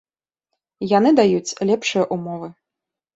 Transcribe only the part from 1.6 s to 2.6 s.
лепшыя ўмовы.